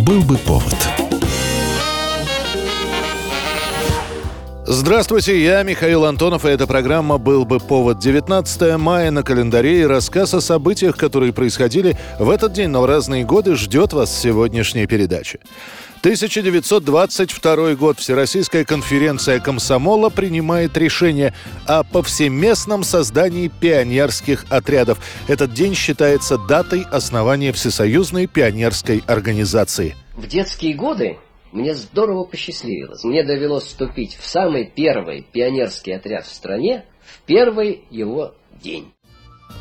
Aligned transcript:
Был 0.00 0.22
бы 0.22 0.38
повод. 0.38 0.99
Здравствуйте, 4.72 5.42
я 5.42 5.64
Михаил 5.64 6.04
Антонов, 6.04 6.44
и 6.44 6.48
эта 6.48 6.64
программа 6.64 7.18
«Был 7.18 7.44
бы 7.44 7.58
повод» 7.58 7.98
19 7.98 8.78
мая 8.78 9.10
на 9.10 9.24
календаре 9.24 9.80
и 9.80 9.84
рассказ 9.84 10.32
о 10.32 10.40
событиях, 10.40 10.96
которые 10.96 11.32
происходили 11.32 11.98
в 12.20 12.30
этот 12.30 12.52
день, 12.52 12.68
но 12.68 12.82
в 12.82 12.86
разные 12.86 13.24
годы, 13.24 13.56
ждет 13.56 13.92
вас 13.92 14.16
сегодняшняя 14.16 14.86
передача. 14.86 15.40
1922 16.02 17.74
год. 17.74 17.98
Всероссийская 17.98 18.64
конференция 18.64 19.40
комсомола 19.40 20.08
принимает 20.08 20.76
решение 20.76 21.34
о 21.66 21.82
повсеместном 21.82 22.84
создании 22.84 23.48
пионерских 23.48 24.46
отрядов. 24.50 24.98
Этот 25.26 25.52
день 25.52 25.74
считается 25.74 26.38
датой 26.38 26.86
основания 26.92 27.52
Всесоюзной 27.52 28.28
пионерской 28.28 29.02
организации. 29.08 29.96
В 30.14 30.28
детские 30.28 30.74
годы 30.76 31.16
мне 31.52 31.74
здорово 31.74 32.24
посчастливилось. 32.24 33.04
Мне 33.04 33.24
довелось 33.24 33.64
вступить 33.64 34.14
в 34.14 34.24
самый 34.24 34.64
первый 34.70 35.22
пионерский 35.22 35.92
отряд 35.92 36.24
в 36.24 36.32
стране 36.32 36.84
в 37.00 37.22
первый 37.22 37.84
его 37.90 38.34
день. 38.62 38.92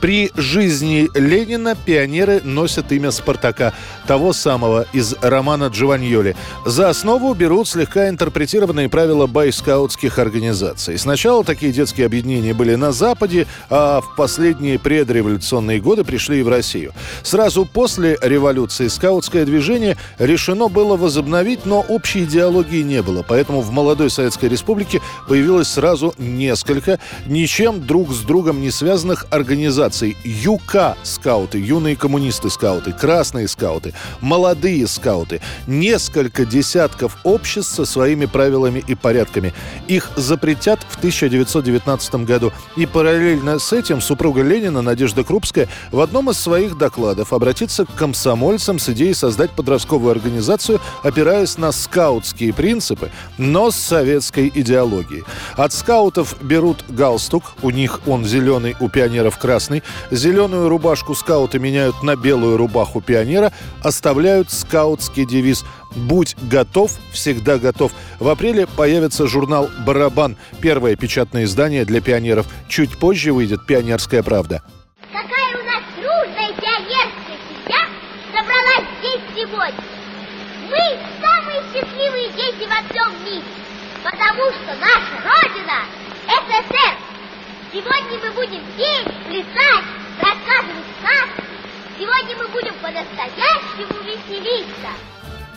При 0.01 0.31
жизни 0.35 1.09
Ленина 1.13 1.75
пионеры 1.75 2.41
носят 2.43 2.91
имя 2.91 3.11
Спартака, 3.11 3.73
того 4.07 4.31
самого 4.31 4.85
из 4.93 5.13
романа 5.21 5.65
Джованьоли. 5.65 6.35
За 6.65 6.89
основу 6.89 7.33
берут 7.33 7.67
слегка 7.67 8.07
интерпретированные 8.07 8.87
правила 8.87 9.27
байскаутских 9.27 10.17
организаций. 10.17 10.97
Сначала 10.97 11.43
такие 11.43 11.73
детские 11.73 12.05
объединения 12.05 12.53
были 12.53 12.75
на 12.75 12.91
Западе, 12.91 13.45
а 13.69 14.01
в 14.01 14.15
последние 14.15 14.79
предреволюционные 14.79 15.81
годы 15.81 16.03
пришли 16.03 16.39
и 16.39 16.43
в 16.43 16.47
Россию. 16.47 16.93
Сразу 17.23 17.65
после 17.65 18.17
революции 18.21 18.87
скаутское 18.87 19.45
движение 19.45 19.97
решено 20.17 20.69
было 20.69 20.95
возобновить, 20.95 21.65
но 21.65 21.81
общей 21.81 22.23
идеологии 22.23 22.83
не 22.83 23.01
было. 23.01 23.25
Поэтому 23.27 23.61
в 23.61 23.71
молодой 23.71 24.09
Советской 24.09 24.47
Республике 24.47 25.01
появилось 25.27 25.67
сразу 25.67 26.13
несколько 26.17 26.99
ничем 27.25 27.85
друг 27.85 28.11
с 28.11 28.19
другом 28.19 28.61
не 28.61 28.71
связанных 28.71 29.25
организаций 29.29 29.78
организаций 29.79 30.17
ЮК 30.23 30.97
скауты, 31.03 31.57
юные 31.57 31.95
коммунисты 31.95 32.49
скауты, 32.49 32.91
красные 32.91 33.47
скауты, 33.47 33.93
молодые 34.19 34.87
скауты, 34.87 35.41
несколько 35.67 36.45
десятков 36.45 37.17
обществ 37.23 37.75
со 37.75 37.85
своими 37.85 38.25
правилами 38.25 38.83
и 38.85 38.95
порядками. 38.95 39.53
Их 39.87 40.11
запретят 40.17 40.79
в 40.89 40.97
1919 40.97 42.15
году. 42.25 42.51
И 42.75 42.85
параллельно 42.85 43.57
с 43.59 43.71
этим 43.71 44.01
супруга 44.01 44.41
Ленина 44.41 44.81
Надежда 44.81 45.23
Крупская 45.23 45.69
в 45.91 46.01
одном 46.01 46.29
из 46.29 46.37
своих 46.37 46.77
докладов 46.77 47.31
обратится 47.31 47.85
к 47.85 47.95
комсомольцам 47.95 48.79
с 48.79 48.89
идеей 48.89 49.13
создать 49.13 49.51
подростковую 49.51 50.11
организацию, 50.11 50.81
опираясь 51.03 51.57
на 51.57 51.71
скаутские 51.71 52.53
принципы, 52.53 53.11
но 53.37 53.71
с 53.71 53.75
советской 53.75 54.51
идеологией. 54.53 55.23
От 55.55 55.71
скаутов 55.71 56.35
берут 56.41 56.83
галстук, 56.89 57.53
у 57.61 57.69
них 57.69 58.01
он 58.07 58.25
зеленый, 58.25 58.75
у 58.79 58.89
пионеров 58.89 59.37
красный, 59.37 59.68
Зеленую 60.11 60.69
рубашку 60.69 61.15
скауты 61.15 61.59
меняют 61.59 62.03
на 62.03 62.15
белую 62.15 62.57
рубаху 62.57 63.01
пионера, 63.01 63.51
оставляют 63.83 64.51
скаутский 64.51 65.25
девиз 65.25 65.63
«Будь 65.95 66.35
готов, 66.41 66.91
всегда 67.11 67.57
готов». 67.57 67.91
В 68.19 68.27
апреле 68.29 68.67
появится 68.67 69.27
журнал 69.27 69.69
«Барабан», 69.85 70.37
первое 70.61 70.95
печатное 70.95 71.45
издание 71.45 71.85
для 71.85 72.01
пионеров. 72.01 72.47
Чуть 72.67 72.97
позже 72.97 73.33
выйдет 73.33 73.65
«Пионерская 73.65 74.23
правда». 74.23 74.63
Сегодня 87.71 88.17
мы 88.17 88.31
будем 88.31 88.63
петь, 88.75 89.05
плясать, 89.27 89.85
рассказывать 90.19 90.85
сказки. 90.99 91.43
Сегодня 91.99 92.35
мы 92.37 92.47
будем 92.47 92.73
по-настоящему 92.81 94.01
веселиться. 94.01 94.89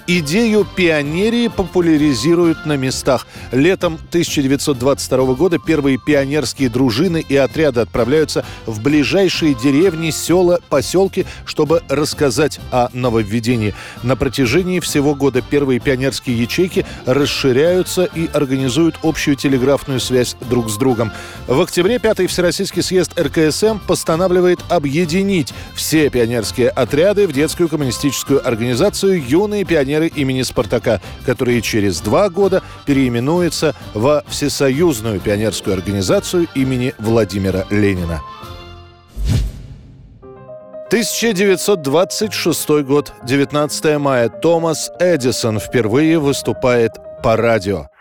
Идею 0.09 0.67
пионерии 0.77 1.47
популяризируют 1.47 2.67
на 2.67 2.77
местах. 2.77 3.25
Летом 3.53 3.95
1922 4.09 5.35
года 5.35 5.59
первые 5.59 5.97
пионерские 5.97 6.69
дружины 6.69 7.25
и 7.27 7.37
отряды 7.37 7.81
отправляются 7.81 8.45
в 8.67 8.83
ближайшие 8.83 9.55
деревни, 9.55 10.11
села, 10.11 10.59
поселки, 10.69 11.25
чтобы 11.45 11.83
рассказать 11.89 12.59
о 12.73 12.89
нововведении. 12.93 13.75
На 14.03 14.17
протяжении 14.17 14.81
всего 14.81 15.15
года 15.15 15.41
первые 15.41 15.79
пионерские 15.79 16.37
ячейки 16.37 16.85
расширяются 17.07 18.05
и 18.05 18.29
организуют 18.33 18.97
общую 19.05 19.37
телеграфную 19.37 20.01
связь 20.01 20.35
друг 20.51 20.69
с 20.69 20.77
другом. 20.79 21.13
В 21.47 21.61
октябре 21.61 22.01
Пятый 22.01 22.27
Всероссийский 22.27 22.83
съезд 22.83 23.17
РКСМ 23.21 23.79
постанавливает 23.87 24.59
объединить 24.69 25.55
все 25.77 26.11
пионерские 26.11 26.71
отряды 26.71 27.29
в 27.29 27.33
детскую 27.33 27.69
коммунистическую 27.69 28.45
организацию 28.45 29.23
«Юные 29.25 29.65
пионеры 29.65 29.92
пионеры 29.93 30.09
имени 30.09 30.43
Спартака, 30.43 31.01
которые 31.27 31.61
через 31.61 32.01
два 32.01 32.31
года 32.31 32.63
переименуются 32.87 33.75
во 33.93 34.25
Всесоюзную 34.27 35.21
пионерскую 35.21 35.75
организацию 35.75 36.49
имени 36.55 36.95
Владимира 36.99 37.67
Ленина. 37.71 38.23
1926 40.87 42.69
год, 42.85 43.13
19 43.25 43.99
мая. 43.99 44.29
Томас 44.29 44.91
Эдисон 44.99 45.59
впервые 45.59 46.19
выступает 46.19 46.93
по 47.23 47.37
радио. 47.37 47.92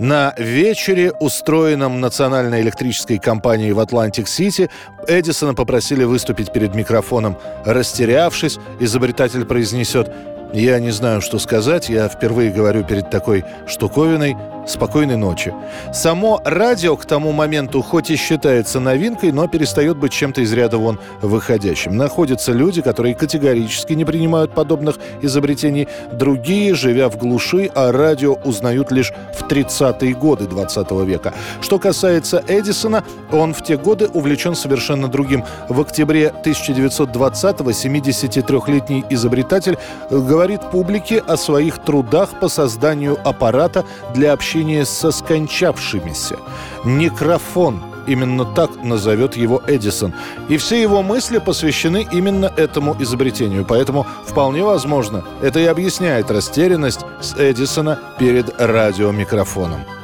На 0.00 0.32
вечере, 0.38 1.12
устроенном 1.20 2.00
национальной 2.00 2.62
электрической 2.62 3.18
компанией 3.18 3.72
в 3.72 3.80
Атлантик-Сити, 3.80 4.70
Эдисона 5.06 5.54
попросили 5.54 6.04
выступить 6.04 6.54
перед 6.54 6.74
микрофоном. 6.74 7.36
Растерявшись, 7.66 8.58
изобретатель 8.80 9.44
произнесет 9.44 10.10
«Я 10.54 10.80
не 10.80 10.90
знаю, 10.90 11.20
что 11.20 11.38
сказать, 11.38 11.90
я 11.90 12.08
впервые 12.08 12.50
говорю 12.50 12.82
перед 12.82 13.10
такой 13.10 13.44
штуковиной, 13.66 14.38
спокойной 14.70 15.16
ночи. 15.16 15.52
Само 15.92 16.40
радио 16.44 16.96
к 16.96 17.04
тому 17.04 17.32
моменту 17.32 17.82
хоть 17.82 18.10
и 18.10 18.16
считается 18.16 18.80
новинкой, 18.80 19.32
но 19.32 19.48
перестает 19.48 19.96
быть 19.96 20.12
чем-то 20.12 20.40
из 20.40 20.52
ряда 20.52 20.78
вон 20.78 20.98
выходящим. 21.20 21.96
Находятся 21.96 22.52
люди, 22.52 22.80
которые 22.82 23.14
категорически 23.14 23.92
не 23.94 24.04
принимают 24.04 24.54
подобных 24.54 24.96
изобретений. 25.22 25.88
Другие, 26.12 26.74
живя 26.74 27.08
в 27.08 27.16
глуши, 27.16 27.70
о 27.74 27.92
радио 27.92 28.34
узнают 28.44 28.92
лишь 28.92 29.12
в 29.36 29.42
30-е 29.48 30.14
годы 30.14 30.46
20 30.46 30.90
века. 31.04 31.34
Что 31.60 31.78
касается 31.78 32.42
Эдисона, 32.46 33.04
он 33.32 33.54
в 33.54 33.62
те 33.62 33.76
годы 33.76 34.08
увлечен 34.08 34.54
совершенно 34.54 35.08
другим. 35.08 35.44
В 35.68 35.80
октябре 35.80 36.32
1920-го 36.44 37.70
73-летний 37.70 39.04
изобретатель 39.10 39.78
говорит 40.10 40.60
публике 40.70 41.18
о 41.18 41.36
своих 41.36 41.78
трудах 41.78 42.38
по 42.40 42.48
созданию 42.48 43.18
аппарата 43.24 43.84
для 44.14 44.32
общения 44.32 44.59
общение 44.60 44.84
со 44.84 45.12
скончавшимися. 45.12 46.36
Некрофон 46.84 47.80
Именно 48.06 48.44
так 48.44 48.70
назовет 48.82 49.36
его 49.36 49.62
Эдисон. 49.68 50.12
И 50.50 50.56
все 50.56 50.82
его 50.82 51.02
мысли 51.02 51.38
посвящены 51.38 52.08
именно 52.12 52.50
этому 52.56 52.96
изобретению. 52.98 53.64
Поэтому 53.64 54.06
вполне 54.26 54.64
возможно, 54.64 55.22
это 55.42 55.60
и 55.60 55.66
объясняет 55.66 56.30
растерянность 56.30 57.00
с 57.20 57.34
Эдисона 57.38 57.98
перед 58.18 58.60
радиомикрофоном. 58.60 59.99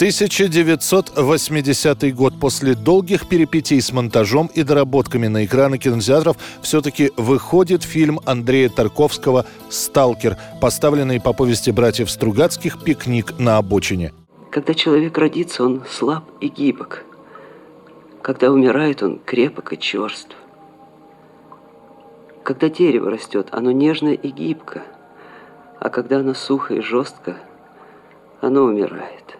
1980 0.00 2.14
год. 2.14 2.40
После 2.40 2.74
долгих 2.74 3.28
перипетий 3.28 3.82
с 3.82 3.92
монтажом 3.92 4.50
и 4.54 4.62
доработками 4.62 5.26
на 5.26 5.44
экраны 5.44 5.76
кинотеатров 5.76 6.38
все-таки 6.62 7.12
выходит 7.18 7.82
фильм 7.82 8.18
Андрея 8.24 8.70
Тарковского 8.70 9.44
«Сталкер», 9.68 10.38
поставленный 10.58 11.20
по 11.20 11.34
повести 11.34 11.70
братьев 11.70 12.10
Стругацких 12.10 12.82
«Пикник 12.82 13.38
на 13.38 13.58
обочине». 13.58 14.14
Когда 14.50 14.72
человек 14.72 15.18
родится, 15.18 15.64
он 15.64 15.82
слаб 15.86 16.24
и 16.40 16.48
гибок. 16.48 17.04
Когда 18.22 18.50
умирает, 18.50 19.02
он 19.02 19.18
крепок 19.18 19.74
и 19.74 19.78
черств. 19.78 20.34
Когда 22.42 22.70
дерево 22.70 23.10
растет, 23.10 23.48
оно 23.50 23.70
нежно 23.70 24.14
и 24.14 24.30
гибко. 24.30 24.82
А 25.78 25.90
когда 25.90 26.20
оно 26.20 26.32
сухо 26.32 26.72
и 26.72 26.80
жестко, 26.80 27.36
оно 28.40 28.62
умирает. 28.62 29.36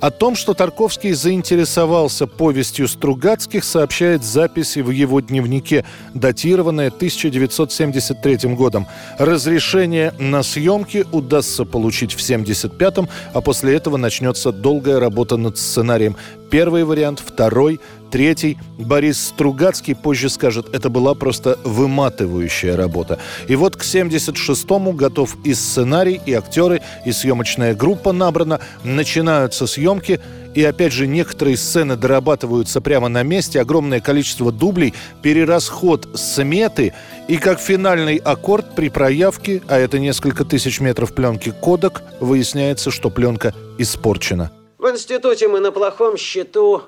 О 0.00 0.10
том, 0.10 0.34
что 0.34 0.54
Тарковский 0.54 1.12
заинтересовался 1.12 2.26
повестью 2.26 2.88
Стругацких, 2.88 3.62
сообщает 3.62 4.24
запись 4.24 4.76
в 4.76 4.88
его 4.90 5.20
дневнике, 5.20 5.84
датированная 6.14 6.88
1973 6.88 8.54
годом. 8.54 8.86
Разрешение 9.18 10.14
на 10.18 10.42
съемки 10.42 11.04
удастся 11.12 11.66
получить 11.66 12.14
в 12.14 12.18
1975-м, 12.18 13.08
а 13.34 13.40
после 13.42 13.76
этого 13.76 13.98
начнется 13.98 14.52
долгая 14.52 15.00
работа 15.00 15.36
над 15.36 15.58
сценарием. 15.58 16.16
Первый 16.50 16.84
вариант, 16.84 17.22
второй, 17.24 17.80
третий. 18.10 18.58
Борис 18.76 19.28
Стругацкий 19.28 19.94
позже 19.94 20.28
скажет, 20.28 20.74
это 20.74 20.90
была 20.90 21.14
просто 21.14 21.58
выматывающая 21.64 22.76
работа. 22.76 23.18
И 23.46 23.54
вот 23.54 23.76
к 23.76 23.82
76-му 23.82 24.92
готов 24.92 25.36
и 25.44 25.54
сценарий, 25.54 26.20
и 26.26 26.32
актеры, 26.32 26.82
и 27.06 27.12
съемочная 27.12 27.74
группа 27.74 28.12
набрана. 28.12 28.60
Начинаются 28.84 29.66
съемки– 29.66 30.20
и 30.54 30.64
опять 30.64 30.92
же, 30.92 31.06
некоторые 31.06 31.56
сцены 31.56 31.96
дорабатываются 31.96 32.80
прямо 32.80 33.08
на 33.08 33.22
месте, 33.22 33.60
огромное 33.60 34.00
количество 34.00 34.50
дублей, 34.50 34.94
перерасход 35.22 36.08
сметы 36.14 36.92
и 37.28 37.36
как 37.36 37.60
финальный 37.60 38.16
аккорд 38.16 38.74
при 38.74 38.88
проявке, 38.88 39.62
а 39.68 39.78
это 39.78 39.98
несколько 39.98 40.44
тысяч 40.44 40.80
метров 40.80 41.14
пленки 41.14 41.52
кодек, 41.52 42.02
выясняется, 42.18 42.90
что 42.90 43.10
пленка 43.10 43.54
испорчена. 43.78 44.50
В 44.80 44.88
институте 44.90 45.46
мы 45.46 45.60
на 45.60 45.72
плохом 45.72 46.16
счету. 46.16 46.84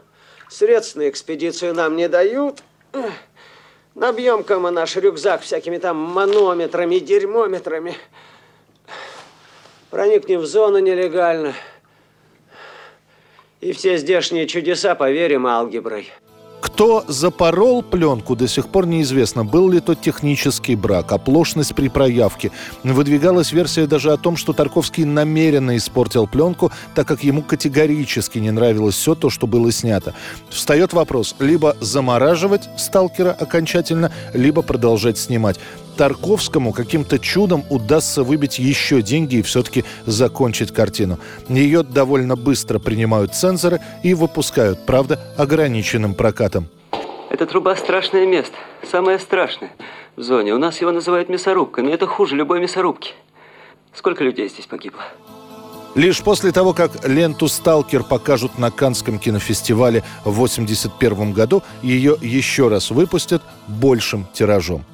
Средств 0.49 0.97
на 0.97 1.11
экспедицию 1.11 1.75
нам 1.75 1.95
не 1.95 2.09
дают. 2.09 2.63
Набьем-ка 3.95 4.59
мы 4.59 4.71
наш 4.71 4.97
рюкзак 4.97 5.43
всякими 5.43 5.77
там 5.77 5.99
манометрами, 5.99 6.99
дерьмометрами. 6.99 7.95
Проникнем 9.91 10.41
в 10.41 10.47
зону 10.47 10.79
нелегально– 10.79 11.55
и 13.63 13.71
все 13.71 13.97
здешние 13.97 14.49
чудеса 14.49 14.97
поверим 14.97 15.47
алгеброй. 15.47 16.11
Кто 16.83 17.05
запорол 17.07 17.85
пленку, 17.85 18.35
до 18.35 18.49
сих 18.49 18.67
пор 18.67 18.89
неизвестно. 18.89 19.45
Был 19.45 19.71
ли 19.71 19.79
то 19.79 19.95
технический 19.95 20.75
брак, 20.75 21.13
оплошность 21.13 21.77
при 21.77 21.89
проявке. 21.89 22.51
Выдвигалась 22.83 23.53
версия 23.53 23.87
даже 23.87 24.11
о 24.11 24.17
том, 24.17 24.37
что 24.37 24.53
Тарковский 24.53 25.05
намеренно 25.05 25.77
испортил 25.77 26.27
пленку, 26.27 26.73
так 26.97 27.07
как 27.07 27.23
ему 27.23 27.43
категорически 27.43 28.41
не 28.41 28.51
нравилось 28.51 28.97
все 28.97 29.15
то, 29.15 29.31
что 29.31 29.47
было 29.47 29.71
снято. 29.71 30.13
Встает 30.51 30.93
вопрос, 30.93 31.37
либо 31.39 31.77
замораживать 31.79 32.69
сталкера 32.77 33.31
окончательно, 33.31 34.11
либо 34.35 34.63
продолжать 34.63 35.19
снимать. 35.19 35.61
Тарковскому 35.97 36.73
каким-то 36.73 37.21
чудом 37.21 37.65
удастся 37.71 38.25
выбить 38.25 38.59
еще 38.59 39.03
деньги 39.03 39.37
и 39.37 39.43
все-таки 39.43 39.85
закончить 40.07 40.73
картину. 40.73 41.21
Ее 41.49 41.85
довольно 41.85 42.35
быстро 42.35 42.81
принимают 42.81 43.37
цензоры 43.37 43.79
и 44.03 44.15
выпускают, 44.15 44.85
правда, 44.85 45.21
ограниченным 45.37 46.15
прокатом. 46.15 46.69
Эта 47.33 47.47
труба 47.47 47.75
страшное 47.77 48.27
место, 48.27 48.55
самое 48.91 49.19
страшное 49.19 49.71
в 50.17 50.23
зоне. 50.23 50.53
У 50.53 50.59
нас 50.59 50.83
его 50.83 50.93
называют 50.93 51.31
мясорубкой, 51.31 51.83
но 51.83 51.89
это 51.89 52.07
хуже 52.07 52.37
любой 52.37 52.61
мясорубки. 52.61 53.15
Сколько 53.95 54.23
людей 54.23 54.51
здесь 54.51 54.67
погибло? 54.67 55.01
Лишь 55.95 56.23
после 56.23 56.53
того, 56.53 56.75
как 56.75 57.09
ленту 57.09 57.49
«Сталкер» 57.49 58.05
покажут 58.05 58.59
на 58.59 58.71
Канском 58.71 59.19
кинофестивале 59.19 60.05
в 60.27 60.43
1981 60.45 61.33
году, 61.33 61.63
ее 61.83 62.19
еще 62.21 62.69
раз 62.69 62.91
выпустят 62.91 63.41
большим 63.67 64.27
тиражом. 64.35 64.85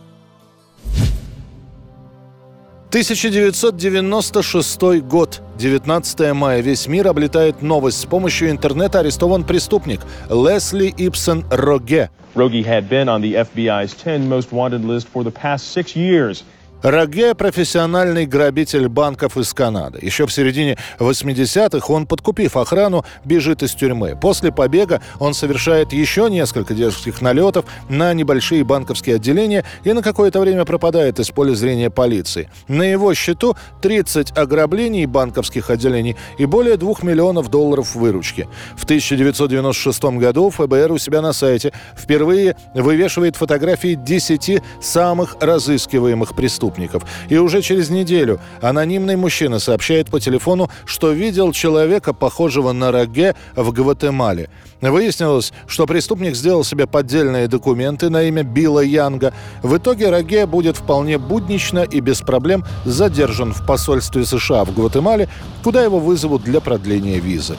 1996 2.90 5.02
год. 5.02 5.42
19 5.58 6.32
мая. 6.32 6.62
Весь 6.62 6.88
мир 6.88 7.08
облетает 7.08 7.60
новость. 7.60 8.00
С 8.00 8.06
помощью 8.06 8.48
интернета 8.48 9.00
арестован 9.00 9.44
преступник 9.44 10.00
Лесли 10.30 10.94
Ипсон 10.96 11.44
Роге. 11.50 12.08
Rogi 12.34 12.64
had 12.64 12.88
been 12.88 13.08
on 13.08 13.20
the 13.20 13.34
FBI's 13.34 13.94
10 13.94 14.26
most 14.26 14.52
wanted 14.52 14.86
list 14.86 15.06
for 15.12 15.22
the 15.22 15.30
past 15.30 15.70
six 15.72 15.94
years– 15.94 16.44
Раге– 16.82 17.34
профессиональный 17.36 18.24
грабитель 18.24 18.88
банков 18.88 19.36
из 19.36 19.52
Канады. 19.52 19.98
Еще 20.00 20.26
в 20.26 20.32
середине 20.32 20.78
80-х 21.00 21.92
он, 21.92 22.06
подкупив 22.06 22.56
охрану, 22.56 23.04
бежит 23.24 23.64
из 23.64 23.74
тюрьмы. 23.74 24.16
После 24.20 24.52
побега 24.52 25.02
он 25.18 25.34
совершает 25.34 25.92
еще 25.92 26.30
несколько 26.30 26.74
дерзких 26.74 27.20
налетов 27.20 27.64
на 27.88 28.14
небольшие 28.14 28.62
банковские 28.62 29.16
отделения 29.16 29.64
и 29.82 29.92
на 29.92 30.02
какое-то 30.02 30.38
время 30.38 30.64
пропадает 30.64 31.18
из 31.18 31.30
поля 31.32 31.54
зрения 31.54 31.90
полиции. 31.90 32.48
На 32.68 32.84
его 32.84 33.12
счету 33.12 33.56
30 33.82 34.38
ограблений 34.38 35.06
банковских 35.06 35.70
отделений 35.70 36.16
и 36.38 36.46
более 36.46 36.76
2 36.76 36.94
миллионов 37.02 37.50
долларов 37.50 37.96
выручки. 37.96 38.46
В 38.76 38.84
1996 38.84 40.04
году 40.04 40.50
ФБР 40.50 40.92
у 40.92 40.98
себя 40.98 41.22
на 41.22 41.32
сайте 41.32 41.72
впервые 41.96 42.56
вывешивает 42.72 43.34
фотографии 43.34 43.94
10 43.94 44.62
самых 44.80 45.36
разыскиваемых 45.40 46.36
преступников 46.36 46.67
преступников. 46.68 47.02
И 47.28 47.38
уже 47.38 47.62
через 47.62 47.90
неделю 47.90 48.40
анонимный 48.60 49.16
мужчина 49.16 49.58
сообщает 49.58 50.08
по 50.10 50.20
телефону, 50.20 50.70
что 50.84 51.12
видел 51.12 51.52
человека, 51.52 52.12
похожего 52.12 52.72
на 52.72 52.92
Роге, 52.92 53.34
в 53.56 53.72
Гватемале. 53.72 54.48
Выяснилось, 54.80 55.52
что 55.66 55.86
преступник 55.86 56.36
сделал 56.36 56.64
себе 56.64 56.86
поддельные 56.86 57.48
документы 57.48 58.10
на 58.10 58.22
имя 58.22 58.42
Билла 58.42 58.80
Янга. 58.80 59.32
В 59.62 59.76
итоге 59.76 60.10
Роге 60.10 60.46
будет 60.46 60.76
вполне 60.76 61.18
буднично 61.18 61.80
и 61.80 62.00
без 62.00 62.20
проблем 62.20 62.64
задержан 62.84 63.52
в 63.52 63.66
посольстве 63.66 64.24
США 64.24 64.64
в 64.64 64.74
Гватемале, 64.74 65.28
куда 65.62 65.82
его 65.82 65.98
вызовут 65.98 66.42
для 66.42 66.60
продления 66.60 67.20
визы. 67.20 67.56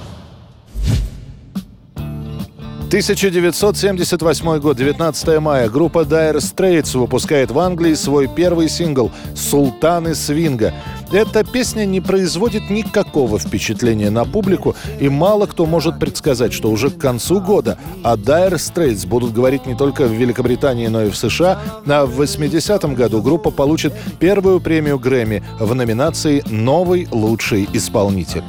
1978 2.89 4.57
год, 4.57 4.75
19 4.75 5.39
мая. 5.39 5.69
Группа 5.69 5.99
Dire 5.99 6.37
Straits 6.37 6.97
выпускает 6.97 7.51
в 7.51 7.59
Англии 7.59 7.93
свой 7.93 8.27
первый 8.27 8.67
сингл 8.67 9.11
«Султаны 9.35 10.15
свинга». 10.15 10.73
Эта 11.11 11.43
песня 11.43 11.85
не 11.85 12.01
производит 12.01 12.71
никакого 12.71 13.37
впечатления 13.37 14.09
на 14.09 14.25
публику, 14.25 14.75
и 14.99 15.07
мало 15.07 15.45
кто 15.45 15.67
может 15.67 15.99
предсказать, 15.99 16.51
что 16.51 16.71
уже 16.71 16.89
к 16.89 16.97
концу 16.97 17.39
года 17.39 17.77
о 18.01 18.15
Dire 18.17 18.55
Straits 18.55 19.05
будут 19.05 19.33
говорить 19.33 19.67
не 19.67 19.75
только 19.75 20.07
в 20.07 20.11
Великобритании, 20.11 20.87
но 20.87 21.03
и 21.03 21.11
в 21.11 21.15
США, 21.15 21.61
а 21.85 22.07
в 22.07 22.19
80-м 22.19 22.95
году 22.95 23.21
группа 23.21 23.51
получит 23.51 23.93
первую 24.17 24.61
премию 24.61 24.97
Грэмми 24.97 25.43
в 25.59 25.75
номинации 25.75 26.43
«Новый 26.47 27.07
лучший 27.11 27.69
исполнитель». 27.71 28.43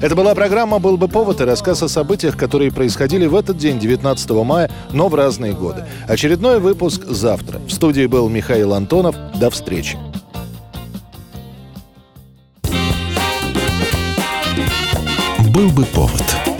Это 0.00 0.14
была 0.14 0.34
программа 0.34 0.78
«Был 0.78 0.96
бы 0.96 1.08
повод» 1.08 1.40
и 1.40 1.44
рассказ 1.44 1.82
о 1.82 1.88
событиях, 1.88 2.36
которые 2.36 2.70
происходили 2.70 3.26
в 3.26 3.34
этот 3.34 3.58
день, 3.58 3.80
19 3.80 4.30
мая, 4.44 4.70
но 4.92 5.08
в 5.08 5.14
разные 5.14 5.52
годы. 5.52 5.84
Очередной 6.06 6.60
выпуск 6.60 7.04
завтра. 7.04 7.58
В 7.66 7.72
студии 7.72 8.06
был 8.06 8.28
Михаил 8.28 8.74
Антонов. 8.74 9.16
До 9.40 9.50
встречи. 9.50 9.98
«Был 15.52 15.70
бы 15.70 15.84
повод» 15.86 16.57